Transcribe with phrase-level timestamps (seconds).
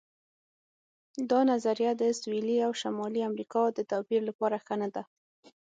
[1.29, 5.03] دا نظریه د سویلي او شمالي امریکا د توپیر لپاره ښه نه ده.